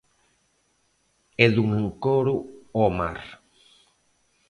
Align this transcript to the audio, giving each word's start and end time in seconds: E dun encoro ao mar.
E 1.43 1.47
dun 1.55 1.69
encoro 1.83 2.35
ao 2.77 2.89
mar. 2.99 3.19